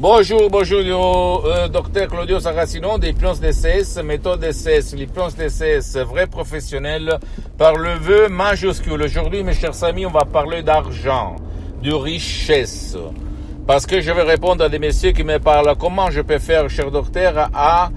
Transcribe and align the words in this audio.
Bonjour, 0.00 0.48
bonjour, 0.48 1.44
euh, 1.44 1.68
docteur 1.68 2.08
Claudio 2.08 2.40
Saracino 2.40 2.96
des 2.96 3.12
plans 3.12 3.34
DCS, 3.34 4.02
méthode 4.02 4.40
DCS, 4.40 4.96
les 4.96 5.06
plans 5.06 5.28
DCS, 5.28 5.98
vrai 6.08 6.26
professionnel 6.26 7.18
par 7.58 7.76
le 7.76 7.92
vœu 7.96 8.28
majuscule. 8.30 9.02
Aujourd'hui, 9.02 9.42
mes 9.44 9.52
chers 9.52 9.84
amis, 9.84 10.06
on 10.06 10.10
va 10.10 10.24
parler 10.24 10.62
d'argent, 10.62 11.36
de 11.82 11.92
richesse. 11.92 12.96
Parce 13.66 13.84
que 13.84 14.00
je 14.00 14.10
vais 14.10 14.22
répondre 14.22 14.64
à 14.64 14.70
des 14.70 14.78
messieurs 14.78 15.12
qui 15.12 15.22
me 15.22 15.38
parlent 15.38 15.76
comment 15.78 16.10
je 16.10 16.22
peux 16.22 16.38
faire, 16.38 16.70
cher 16.70 16.90
docteur, 16.90 17.50
à 17.52 17.90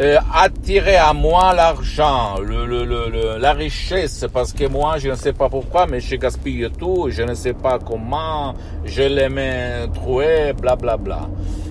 euh, 0.00 0.18
attirer 0.34 0.96
à 0.96 1.12
moi 1.12 1.52
l'argent, 1.54 2.38
le, 2.40 2.64
le, 2.64 2.84
le, 2.84 3.38
la 3.38 3.52
richesse, 3.52 4.26
parce 4.32 4.52
que 4.52 4.66
moi, 4.66 4.98
je 4.98 5.10
ne 5.10 5.14
sais 5.14 5.32
pas 5.32 5.48
pourquoi, 5.48 5.86
mais 5.86 6.00
je 6.00 6.16
gaspille 6.16 6.68
tout, 6.78 7.08
je 7.10 7.22
ne 7.22 7.34
sais 7.34 7.52
pas 7.52 7.78
comment, 7.78 8.54
je 8.84 9.02
les 9.02 9.28
mets 9.28 9.86
troués, 9.92 10.52
bla 10.54 10.76
bla 10.76 10.96
bla. 10.96 11.28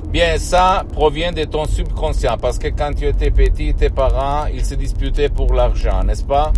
Bien, 0.10 0.38
ça 0.38 0.84
provient 0.92 1.32
de 1.32 1.44
ton 1.44 1.66
subconscient, 1.66 2.38
parce 2.38 2.58
que 2.60 2.68
quand 2.68 2.94
tu 2.96 3.06
étais 3.08 3.32
petit, 3.32 3.74
tes 3.74 3.90
parents, 3.90 4.46
ils 4.54 4.66
se 4.66 4.76
disputaient 4.76 5.30
pour 5.30 5.54
l'argent, 5.54 6.04
n'est-ce 6.04 6.24
pas? 6.24 6.52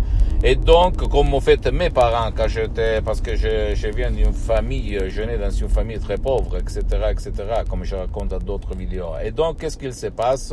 Et 0.44 0.56
donc, 0.56 0.96
comme 1.08 1.34
en 1.34 1.40
fait 1.40 1.70
mes 1.72 1.90
parents, 1.90 2.32
quand 2.36 2.48
j'étais, 2.48 3.00
parce 3.00 3.20
que 3.20 3.36
je, 3.36 3.74
je 3.76 3.88
viens 3.88 4.10
d'une 4.10 4.32
famille, 4.32 4.98
je 5.08 5.22
nais 5.22 5.38
dans 5.38 5.50
une 5.50 5.68
famille 5.68 6.00
très 6.00 6.16
pauvre, 6.18 6.58
etc., 6.58 6.80
etc., 7.10 7.32
comme 7.70 7.84
je 7.84 7.94
raconte 7.94 8.28
dans 8.28 8.38
d'autres 8.38 8.74
vidéos. 8.74 9.12
Et 9.24 9.30
donc, 9.30 9.58
qu'est-ce 9.58 9.78
qu'il 9.78 9.94
se 9.94 10.08
passe? 10.08 10.52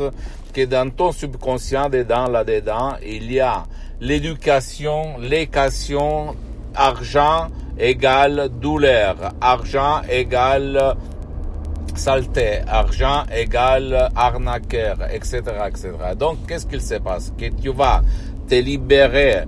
Que 0.54 0.64
dans 0.64 0.88
ton 0.90 1.10
subconscient, 1.10 1.88
dedans, 1.88 2.28
là-dedans, 2.28 2.94
il 3.04 3.32
y 3.32 3.40
a 3.40 3.64
l'éducation, 4.00 5.18
l'éducation, 5.18 6.36
argent 6.72 7.48
égale 7.76 8.48
douleur, 8.48 9.16
argent 9.40 10.02
égale 10.08 10.96
saleté, 11.96 12.60
argent 12.68 13.24
égale 13.34 14.08
arnaqueur, 14.14 14.98
etc., 15.12 15.42
etc. 15.66 15.90
Donc, 16.16 16.46
qu'est-ce 16.46 16.66
qu'il 16.66 16.80
se 16.80 16.94
passe? 16.94 17.32
Que 17.36 17.46
tu 17.46 17.72
vas 17.72 18.02
te 18.48 18.54
libérer 18.54 19.44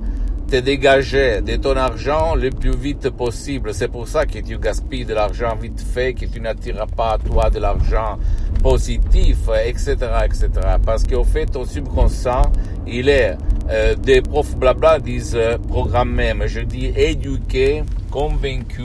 te 0.52 0.60
dégager 0.60 1.40
de 1.40 1.56
ton 1.56 1.78
argent 1.78 2.34
le 2.34 2.50
plus 2.50 2.76
vite 2.76 3.08
possible. 3.08 3.72
C'est 3.72 3.88
pour 3.88 4.06
ça 4.06 4.26
que 4.26 4.38
tu 4.38 4.58
gaspilles 4.58 5.06
de 5.06 5.14
l'argent 5.14 5.56
vite 5.56 5.80
fait, 5.80 6.12
que 6.12 6.26
tu 6.26 6.42
n'attireras 6.42 6.84
pas 6.94 7.12
à 7.12 7.18
toi 7.18 7.48
de 7.48 7.58
l'argent 7.58 8.18
positif, 8.62 9.38
etc., 9.64 9.96
etc. 10.26 10.50
Parce 10.84 11.04
qu'au 11.04 11.24
fait, 11.24 11.46
ton 11.46 11.64
subconscient, 11.64 12.52
il 12.86 13.08
est, 13.08 13.34
euh, 13.70 13.94
des 13.94 14.20
profs 14.20 14.54
blabla 14.54 14.98
disent 14.98 15.34
euh, 15.36 15.56
programmé, 15.56 16.34
mais 16.34 16.48
je 16.48 16.60
dis 16.60 16.92
éduqué, 16.94 17.82
convaincu 18.10 18.84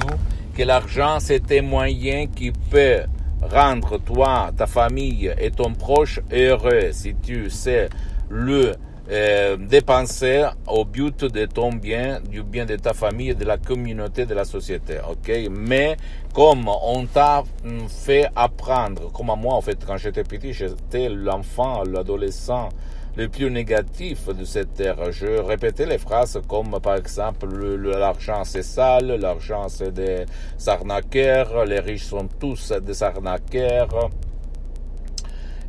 que 0.56 0.64
l'argent 0.64 1.18
c'est 1.20 1.52
un 1.52 1.64
moyen 1.64 2.28
qui 2.28 2.54
peut 2.72 3.02
rendre 3.42 3.98
toi, 3.98 4.52
ta 4.56 4.68
famille 4.68 5.34
et 5.38 5.52
ton 5.52 5.74
proche 5.74 6.22
heureux 6.32 6.92
si 6.94 7.14
tu 7.22 7.50
sais 7.50 7.90
le 8.30 8.72
euh, 9.10 9.56
dépenser 9.56 10.46
au 10.68 10.84
but 10.84 11.24
de 11.24 11.46
ton 11.46 11.72
bien, 11.72 12.20
du 12.20 12.44
bien 12.44 12.66
de 12.66 12.76
ta 12.76 12.94
famille, 12.94 13.34
de 13.36 13.46
la 13.46 13.58
communauté, 13.58 14.26
de 14.26 14.34
la 14.34 14.44
société. 14.44 14.98
Ok, 15.10 15.32
mais 15.50 15.96
comme 16.34 16.68
on 16.68 17.06
t'a 17.06 17.44
fait 17.88 18.28
apprendre, 18.36 19.12
comme 19.14 19.32
moi 19.40 19.56
en 19.56 19.62
fait, 19.62 19.78
quand 19.86 19.98
j'étais 19.98 20.24
petit, 20.24 20.52
j'étais 20.52 21.08
l'enfant, 21.10 21.84
l'adolescent 21.84 22.70
le 23.16 23.30
plus 23.30 23.50
négatif 23.50 24.28
de 24.28 24.46
cette 24.46 24.76
terre. 24.76 25.12
Je 25.12 25.42
répétais 25.42 25.86
les 25.86 25.98
phrases 25.98 26.40
comme 26.48 26.80
par 26.82 26.96
exemple 26.98 27.48
l'argent 27.48 28.44
c'est 28.44 28.62
sale, 28.62 29.16
l'argent 29.20 29.70
c'est 29.70 29.92
des 29.92 30.26
arnaqueurs, 30.68 31.66
les 31.66 31.80
riches 31.80 32.06
sont 32.06 32.28
tous 32.40 32.72
des 32.74 33.04
arnaqueurs. 33.04 34.12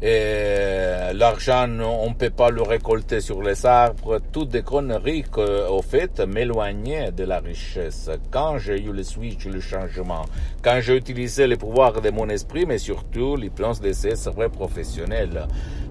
Et 0.01 1.13
l'argent, 1.13 1.67
on 1.81 2.11
ne 2.11 2.15
peut 2.15 2.31
pas 2.31 2.51
le 2.51 2.63
récolter 2.63 3.21
sur 3.21 3.43
les 3.43 3.67
arbres, 3.67 4.21
toutes 4.33 4.51
des 4.51 4.63
conneries 4.63 5.25
que, 5.25 5.69
au 5.69 5.83
fait, 5.83 6.21
m'éloignaient 6.21 7.11
de 7.11 7.25
la 7.25 7.41
richesse. 7.41 8.09
Quand 8.31 8.59
j'ai 8.59 8.81
eu 8.81 8.93
le 8.93 9.03
switch, 9.03 9.47
le 9.47 9.61
changement, 9.61 10.25
quand 10.63 10.79
j'ai 10.81 10.97
utilisé 10.97 11.49
les 11.49 11.57
pouvoirs 11.57 12.01
de 12.01 12.11
mon 12.11 12.29
esprit, 12.29 12.65
mais 12.65 12.79
surtout 12.79 13.35
les 13.35 13.51
plans 13.51 13.73
de 13.73 14.31
vrais 14.31 14.49
professionnels, 14.49 15.49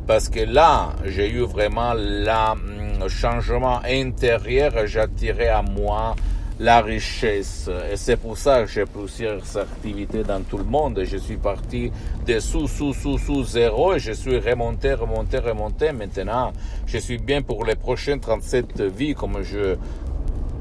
parce 0.07 0.29
que 0.29 0.39
là, 0.39 0.94
j'ai 1.03 1.29
eu 1.29 1.41
vraiment 1.41 1.94
le 1.94 2.29
hum, 2.29 3.09
changement 3.09 3.81
intérieur, 3.84 4.72
j'attirais 4.85 5.50
à 5.50 5.62
moi 5.62 6.16
la 6.59 6.81
richesse. 6.81 7.69
Et 7.91 7.97
c'est 7.97 8.18
pour 8.18 8.38
ça 8.38 8.63
que 8.63 8.68
j'ai 8.68 8.85
plusieurs 8.85 9.57
activités 9.57 10.23
dans 10.23 10.41
tout 10.41 10.57
le 10.57 10.63
monde. 10.63 11.01
Je 11.03 11.18
suis 11.18 11.38
parti 11.38 11.91
de 12.25 12.40
sous, 12.40 12.68
sous, 12.68 12.94
sous, 12.94 13.18
sous 13.18 13.44
zéro 13.44 13.94
et 13.94 14.00
je 14.00 14.12
suis 14.12 14.40
remonté, 14.40 14.94
remonté, 14.94 15.38
remonté. 15.38 15.91
Maintenant, 15.91 16.51
je 16.85 16.97
suis 16.97 17.18
bien 17.18 17.41
pour 17.41 17.63
les 17.66 17.75
prochaines 17.75 18.19
37 18.19 18.81
vies, 18.81 19.13
comme 19.13 19.41
je 19.44 19.75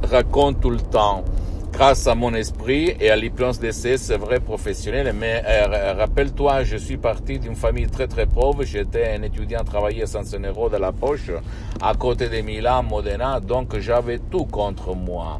raconte 0.02 0.60
tout 0.60 0.70
le 0.70 0.80
temps. 0.80 1.24
Grâce 1.72 2.06
à 2.06 2.14
mon 2.14 2.32
esprit 2.32 2.96
et 3.00 3.10
à 3.10 3.16
l'hypnose 3.16 3.58
d'essai, 3.58 3.98
c'est 3.98 4.16
vrai 4.16 4.40
professionnel. 4.40 5.14
Mais 5.14 5.42
euh, 5.46 5.92
rappelle-toi, 5.94 6.64
je 6.64 6.78
suis 6.78 6.96
parti 6.96 7.38
d'une 7.38 7.56
famille 7.56 7.86
très 7.86 8.06
très 8.06 8.24
pauvre. 8.24 8.62
J'étais 8.64 9.14
un 9.14 9.22
étudiant 9.22 9.62
travaillé 9.62 10.06
sans 10.06 10.34
un 10.34 10.40
euro 10.40 10.70
de 10.70 10.78
la 10.78 10.92
poche 10.92 11.30
à 11.82 11.92
côté 11.94 12.30
de 12.30 12.40
Milan, 12.40 12.82
Modena. 12.82 13.40
Donc 13.40 13.78
j'avais 13.78 14.18
tout 14.18 14.46
contre 14.46 14.94
moi. 14.94 15.38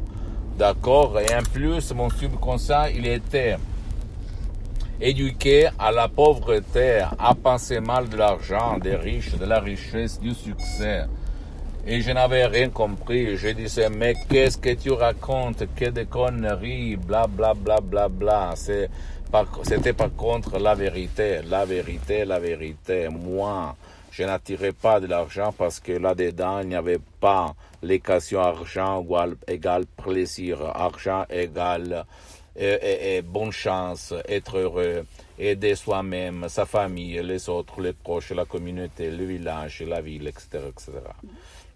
D'accord 0.57 1.19
Et 1.19 1.35
en 1.35 1.43
plus, 1.43 1.93
mon 1.93 2.09
subconscient, 2.09 2.85
il 2.85 3.05
était 3.05 3.57
éduqué 4.99 5.69
à 5.77 5.91
la 5.91 6.07
pauvreté, 6.07 7.01
à 7.19 7.35
penser 7.35 7.79
mal 7.79 8.09
de 8.09 8.17
l'argent, 8.17 8.79
des 8.79 8.95
riches, 8.95 9.35
de 9.35 9.45
la 9.45 9.59
richesse, 9.59 10.19
du 10.19 10.33
succès. 10.33 11.03
Et 11.85 12.01
je 12.01 12.11
n'avais 12.11 12.47
rien 12.47 12.69
compris. 12.69 13.37
Je 13.37 13.49
disais, 13.49 13.89
mais 13.89 14.15
qu'est-ce 14.27 14.57
que 14.57 14.73
tu 14.73 14.91
racontes? 14.91 15.63
Que 15.75 15.85
des 15.85 16.05
conneries, 16.05 16.95
bla, 16.95 17.27
bla, 17.27 17.53
bla, 17.53 17.79
bla, 18.09 18.53
c'était 19.63 19.93
par 19.93 20.11
contre 20.15 20.57
la 20.57 20.73
vérité, 20.73 21.41
la 21.47 21.65
vérité, 21.65 22.25
la 22.25 22.39
vérité. 22.39 23.09
Moi, 23.09 23.75
je 24.17 24.23
n'attirais 24.23 24.71
pas 24.71 24.99
de 24.99 25.05
l'argent 25.05 25.53
parce 25.55 25.79
que 25.79 25.91
là-dedans, 25.91 26.61
il 26.61 26.69
n'y 26.69 26.75
avait 26.75 26.97
pas 27.19 27.55
l'équation 27.83 28.39
argent 28.39 29.05
égale 29.47 29.85
plaisir, 29.85 30.63
argent 30.63 31.25
égale 31.29 32.03
et, 32.55 33.21
bonne 33.21 33.51
chance, 33.51 34.15
être 34.27 34.57
heureux, 34.57 35.05
aider 35.37 35.75
soi-même, 35.75 36.49
sa 36.49 36.65
famille, 36.65 37.21
les 37.21 37.47
autres, 37.47 37.79
les 37.79 37.93
proches, 37.93 38.31
la 38.31 38.45
communauté, 38.45 39.11
le 39.11 39.23
village, 39.23 39.83
la 39.83 40.01
ville, 40.01 40.27
etc. 40.27 40.63
etc. 40.67 40.93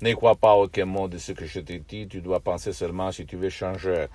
Ne 0.01 0.11
crois 0.15 0.33
pas 0.35 0.55
aucun 0.55 0.85
mot 0.85 1.07
de 1.07 1.19
ce 1.19 1.33
que 1.33 1.45
je 1.45 1.59
te 1.59 1.73
dis, 1.73 2.07
tu 2.07 2.21
dois 2.21 2.39
penser 2.39 2.73
seulement 2.73 3.11
si 3.11 3.27
tu 3.27 3.35
veux 3.35 3.49
changer. 3.51 4.07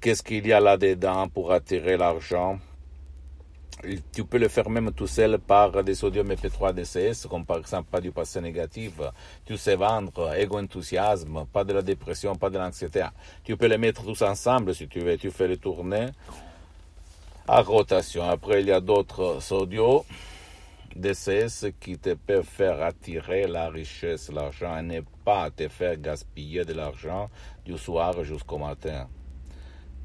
Qu'est-ce 0.00 0.24
qu'il 0.24 0.44
y 0.48 0.52
a 0.52 0.58
là-dedans 0.58 1.28
pour 1.28 1.52
attirer 1.52 1.96
l'argent? 1.96 2.58
Tu 4.12 4.24
peux 4.24 4.38
le 4.38 4.48
faire 4.48 4.68
même 4.68 4.92
tout 4.92 5.06
seul 5.06 5.38
par 5.38 5.84
des 5.84 5.94
sodium 5.94 6.28
MP3 6.28 6.74
DCS, 6.74 7.26
comme 7.28 7.44
par 7.44 7.58
exemple 7.58 7.88
pas 7.90 8.00
du 8.00 8.10
passé 8.10 8.40
négatif, 8.40 8.94
tu 9.44 9.56
sais 9.56 9.76
vendre, 9.76 10.34
égo-enthousiasme, 10.34 11.46
pas 11.52 11.64
de 11.64 11.72
la 11.72 11.82
dépression, 11.82 12.34
pas 12.34 12.50
de 12.50 12.58
l'anxiété. 12.58 13.04
Tu 13.44 13.56
peux 13.56 13.66
les 13.66 13.78
mettre 13.78 14.04
tous 14.04 14.22
ensemble 14.22 14.74
si 14.74 14.88
tu 14.88 15.00
veux, 15.00 15.16
tu 15.16 15.30
fais 15.30 15.48
le 15.48 15.56
tourner 15.56 16.08
à 17.46 17.62
rotation. 17.62 18.28
Après, 18.28 18.60
il 18.60 18.68
y 18.68 18.72
a 18.72 18.80
d'autres 18.80 19.40
sodios 19.40 20.04
DCS 20.96 21.72
qui 21.80 21.98
te 21.98 22.14
peuvent 22.14 22.44
faire 22.44 22.82
attirer 22.82 23.46
la 23.46 23.68
richesse, 23.68 24.32
l'argent, 24.32 24.78
et 24.78 24.82
ne 24.82 25.00
pas 25.24 25.50
te 25.50 25.68
faire 25.68 25.96
gaspiller 25.96 26.64
de 26.64 26.72
l'argent 26.72 27.30
du 27.64 27.78
soir 27.78 28.24
jusqu'au 28.24 28.58
matin 28.58 29.08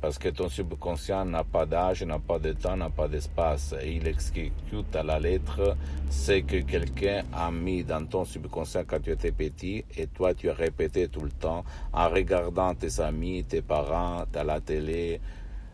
parce 0.04 0.18
que 0.18 0.28
ton 0.28 0.50
subconscient 0.50 1.24
n'a 1.24 1.46
pas 1.46 1.66
d'âge, 1.66 2.04
n'a 2.04 2.20
pas 2.20 2.38
de 2.38 2.52
temps, 2.52 2.76
n'a 2.76 2.90
pas 2.90 3.08
d'espace. 3.08 3.74
Et 3.82 3.94
il 3.94 4.06
exécute 4.06 4.94
à 4.94 5.02
la 5.02 5.18
lettre 5.18 5.78
ce 6.12 6.42
que 6.42 6.58
quelqu'un 6.58 7.24
a 7.32 7.50
mis 7.52 7.86
dans 7.86 8.06
ton 8.06 8.26
subconscient 8.26 8.84
quand 8.86 9.00
tu 9.02 9.12
étais 9.12 9.32
petit 9.32 9.86
et 9.96 10.08
toi 10.08 10.34
tu 10.34 10.50
as 10.50 10.56
répété 10.56 11.08
tout 11.08 11.22
le 11.22 11.30
temps 11.30 11.64
en 11.94 12.10
regardant 12.10 12.76
tes 12.76 13.00
amis, 13.00 13.46
tes 13.46 13.62
parents, 13.62 14.26
à 14.36 14.44
la 14.44 14.60
télé, 14.60 15.22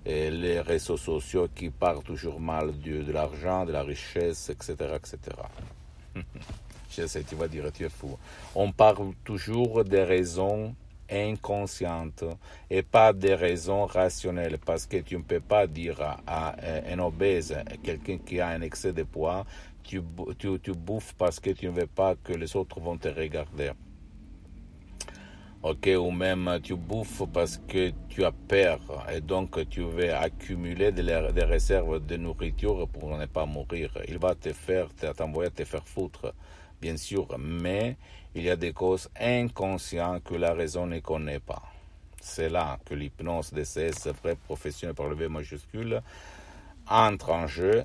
et 0.06 0.30
les 0.30 0.62
réseaux 0.62 0.98
sociaux 0.98 1.48
qui 1.56 1.72
parlent 1.72 2.04
toujours 2.04 2.40
mal 2.40 2.80
de, 2.82 3.02
de 3.02 3.12
l'argent, 3.12 3.66
de 3.66 3.72
la 3.72 3.82
richesse, 3.82 4.52
etc., 4.52 4.76
etc. 4.96 5.18
Je 6.92 7.08
sais, 7.08 7.24
tu 7.24 7.34
vas 7.34 7.48
dire, 7.48 7.72
tu 7.74 7.84
es 7.84 7.90
fou. 7.90 8.16
On 8.54 8.72
parle 8.72 9.12
toujours 9.24 9.84
des 9.84 10.04
raisons 10.04 10.76
inconscientes 11.12 12.24
et 12.70 12.84
pas 12.84 13.14
des 13.14 13.36
raisons 13.36 13.86
rationnelles 13.86 14.58
parce 14.66 14.86
que 14.86 14.98
tu 14.98 15.18
ne 15.18 15.24
peux 15.24 15.40
pas 15.40 15.68
dire 15.68 16.02
à 16.28 16.56
un 16.92 17.00
obèse, 17.00 17.56
quelqu'un 17.84 18.18
qui 18.18 18.40
a 18.40 18.50
un 18.50 18.62
excès 18.62 18.94
de 18.94 19.04
poids, 19.04 19.46
tu, 19.84 20.02
tu, 20.38 20.60
tu 20.60 20.72
bouffes 20.72 21.16
parce 21.18 21.40
que 21.40 21.50
tu 21.52 21.66
ne 21.68 21.72
veux 21.72 21.88
pas 21.88 22.16
que 22.16 22.34
les 22.34 22.56
autres 22.56 22.80
vont 22.80 22.98
te 22.98 23.08
regarder. 23.08 23.72
Ok, 25.62 25.90
ou 26.00 26.12
même 26.12 26.60
tu 26.64 26.76
bouffes 26.76 27.24
parce 27.34 27.58
que 27.68 27.92
tu 28.08 28.24
as 28.24 28.32
peur 28.32 28.80
et 29.14 29.20
donc 29.20 29.68
tu 29.70 29.82
veux 29.82 30.14
accumuler 30.14 30.94
des, 30.94 31.04
des 31.04 31.44
réserves 31.44 32.06
de 32.06 32.16
nourriture 32.16 32.88
pour 32.88 33.18
ne 33.18 33.26
pas 33.26 33.46
mourir. 33.46 33.92
Il 34.08 34.20
va 34.20 34.36
te 34.36 34.54
faire, 34.54 34.88
t'envoyer 35.18 35.52
te 35.52 35.66
faire 35.66 35.86
foutre, 35.86 36.34
bien 36.82 36.98
sûr, 36.98 37.28
mais 37.38 37.98
il 38.36 38.44
y 38.44 38.50
a 38.50 38.56
des 38.56 38.74
causes 38.74 39.10
inconscientes 39.20 40.24
que 40.24 40.36
la 40.36 40.54
raison 40.54 40.86
ne 40.86 41.00
connaît 41.00 41.40
pas. 41.40 41.64
C'est 42.22 42.50
là 42.50 42.80
que 42.86 42.94
l'hypnose 42.94 43.52
DCS, 43.54 44.10
vrai 44.22 44.36
professionnel 44.36 44.96
par 44.96 45.08
le 45.08 45.16
V 45.16 45.30
majuscule, 45.30 46.02
entre 46.88 47.32
en 47.32 47.48
jeu 47.48 47.84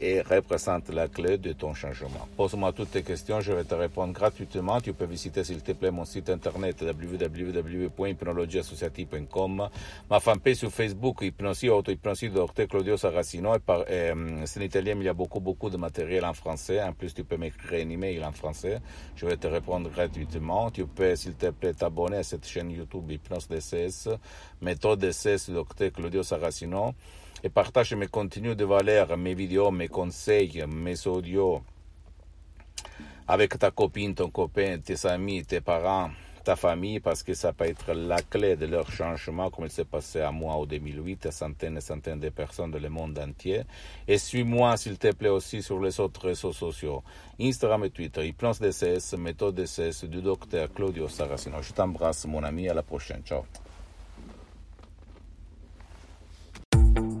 et 0.00 0.22
représente 0.22 0.88
la 0.88 1.08
clé 1.08 1.36
de 1.36 1.52
ton 1.52 1.74
changement. 1.74 2.26
Pose-moi 2.36 2.72
toutes 2.72 2.92
tes 2.92 3.02
questions, 3.02 3.40
je 3.40 3.52
vais 3.52 3.64
te 3.64 3.74
répondre 3.74 4.14
gratuitement. 4.14 4.80
Tu 4.80 4.94
peux 4.94 5.04
visiter 5.04 5.44
s'il 5.44 5.62
te 5.62 5.72
plaît 5.72 5.90
mon 5.90 6.06
site 6.06 6.30
internet 6.30 6.82
www.hypnologieassociative.com, 6.82 9.68
ma 10.08 10.20
fanpage 10.20 10.56
sur 10.56 10.70
Facebook, 10.70 11.18
Hypnosie, 11.20 11.68
auto-hypnosie, 11.68 12.30
docteur 12.30 12.68
Claudio 12.68 12.96
Saracino. 12.96 13.54
Et 13.54 13.58
par, 13.58 13.84
c'est 13.86 14.60
en 14.60 14.62
italien, 14.62 14.94
mais 14.94 15.02
il 15.02 15.06
y 15.06 15.10
a 15.10 15.14
beaucoup, 15.14 15.40
beaucoup 15.40 15.68
de 15.68 15.76
matériel 15.76 16.24
en 16.24 16.32
français. 16.32 16.82
En 16.82 16.94
plus, 16.94 17.12
tu 17.12 17.24
peux 17.24 17.36
m'écrire 17.36 17.86
un 17.86 17.90
email 17.90 18.24
en 18.24 18.32
français. 18.32 18.80
Je 19.16 19.26
vais 19.26 19.36
te 19.36 19.46
répondre 19.46 19.90
gratuitement. 19.90 20.70
Tu 20.70 20.86
peux, 20.86 21.14
s'il 21.14 21.34
te 21.34 21.50
plaît, 21.50 21.74
t'abonner 21.74 22.16
à 22.18 22.22
cette 22.22 22.46
chaîne 22.46 22.70
YouTube 22.70 23.10
Hypnose 23.10 23.48
DCS, 23.48 24.08
méthode 24.62 25.00
DCS, 25.00 25.50
docteur 25.50 25.92
Claudio 25.92 26.22
Saracino 26.22 26.94
et 27.42 27.48
partage 27.48 27.94
mes 27.94 28.06
contenus 28.06 28.56
de 28.56 28.64
valeur, 28.64 29.16
mes 29.16 29.34
vidéos, 29.34 29.70
mes 29.70 29.88
conseils, 29.88 30.64
mes 30.68 31.06
audios 31.06 31.62
avec 33.30 33.56
ta 33.58 33.70
copine, 33.70 34.12
ton 34.12 34.28
copain, 34.28 34.78
tes 34.78 35.06
amis, 35.06 35.44
tes 35.44 35.60
parents, 35.60 36.10
ta 36.42 36.56
famille, 36.56 36.98
parce 36.98 37.22
que 37.22 37.32
ça 37.32 37.52
peut 37.52 37.66
être 37.66 37.92
la 37.92 38.20
clé 38.22 38.56
de 38.56 38.66
leur 38.66 38.90
changement, 38.90 39.50
comme 39.50 39.66
il 39.66 39.70
s'est 39.70 39.84
passé 39.84 40.20
à 40.20 40.32
moi 40.32 40.54
en 40.54 40.66
2008, 40.66 41.26
à 41.26 41.30
centaines 41.30 41.76
et 41.76 41.80
centaines 41.80 42.18
de 42.18 42.28
personnes 42.30 42.72
dans 42.72 42.80
le 42.80 42.88
monde 42.88 43.16
entier. 43.20 43.62
Et 44.08 44.18
suis-moi, 44.18 44.76
s'il 44.76 44.98
te 44.98 45.12
plaît, 45.12 45.28
aussi 45.28 45.62
sur 45.62 45.80
les 45.80 46.00
autres 46.00 46.26
réseaux 46.26 46.52
sociaux, 46.52 47.04
Instagram 47.40 47.84
et 47.84 47.90
Twitter, 47.90 48.26
Hypnose 48.26 48.58
DCS, 48.58 49.16
méthode 49.16 49.54
DCS 49.54 50.06
du 50.06 50.22
docteur 50.22 50.72
Claudio 50.72 51.06
Saracino. 51.06 51.62
Je 51.62 51.72
t'embrasse, 51.72 52.26
mon 52.26 52.42
ami, 52.42 52.68
à 52.68 52.74
la 52.74 52.82
prochaine. 52.82 53.22
Ciao. 53.22 53.44